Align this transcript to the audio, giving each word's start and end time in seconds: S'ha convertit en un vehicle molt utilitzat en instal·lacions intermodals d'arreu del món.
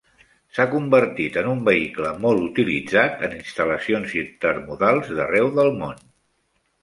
S'ha 0.57 0.63
convertit 0.69 1.35
en 1.41 1.49
un 1.49 1.59
vehicle 1.67 2.13
molt 2.23 2.45
utilitzat 2.45 3.21
en 3.27 3.35
instal·lacions 3.41 4.15
intermodals 4.23 5.11
d'arreu 5.19 5.53
del 5.61 5.71
món. 5.83 6.01